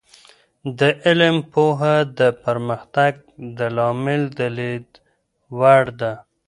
[0.79, 3.13] د علم پوهه د پرمختګ
[3.57, 4.89] د لامله د لید
[5.57, 6.13] وړ ده.